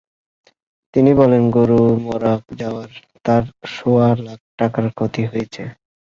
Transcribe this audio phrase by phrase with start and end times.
[0.93, 2.93] তিনি বললেন, গরু মারা যাওয়ায়
[3.25, 5.63] তাঁর সোয়া লাখ টাকার ক্ষতি হয়েছে।